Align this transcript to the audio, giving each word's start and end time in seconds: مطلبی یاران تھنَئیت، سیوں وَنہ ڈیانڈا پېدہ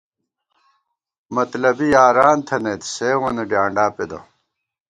مطلبی 1.35 1.87
یاران 1.97 2.37
تھنَئیت، 2.47 2.81
سیوں 2.93 3.19
وَنہ 3.23 3.43
ڈیانڈا 3.49 3.85
پېدہ 3.95 4.19